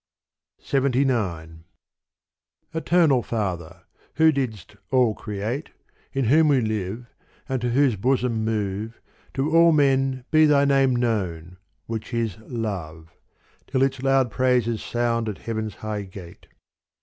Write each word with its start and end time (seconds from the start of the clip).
LXXIX 0.63 1.59
Eternal 2.73 3.21
Father 3.21 3.83
who 4.15 4.31
didst 4.31 4.75
all 4.89 5.13
create, 5.13 5.69
In 6.11 6.25
whom 6.25 6.47
we 6.47 6.59
live 6.59 7.13
and 7.47 7.61
to 7.61 7.69
whose 7.69 7.97
bosom 7.97 8.43
move, 8.43 8.99
To 9.35 9.55
all 9.55 9.71
men 9.71 10.25
be 10.31 10.47
Thy 10.47 10.65
name 10.65 10.95
known 10.95 11.57
which 11.85 12.15
is 12.15 12.39
Love, 12.39 13.11
Till 13.67 13.83
its 13.83 14.01
loud 14.01 14.31
praises 14.31 14.81
sound 14.81 15.29
at 15.29 15.37
heaven's 15.37 15.75
high 15.75 16.01
gate. 16.05 16.47